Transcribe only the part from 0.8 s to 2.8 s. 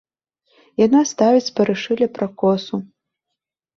Яна ставіць спарышы ля пракосу.